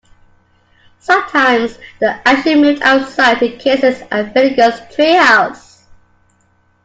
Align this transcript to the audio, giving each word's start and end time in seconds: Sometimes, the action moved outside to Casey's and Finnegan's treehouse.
Sometimes, 0.97 1.77
the 1.99 2.27
action 2.27 2.61
moved 2.61 2.81
outside 2.81 3.37
to 3.37 3.55
Casey's 3.57 4.01
and 4.11 4.33
Finnegan's 4.33 4.79
treehouse. 4.95 5.83